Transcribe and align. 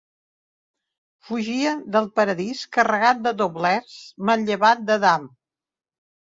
Fugia 1.27 1.73
del 1.95 2.07
paradís 2.19 2.63
carregat 2.77 3.21
de 3.27 3.35
doblers 3.43 3.99
manllevat 4.31 4.83
d'Adam. 4.89 5.29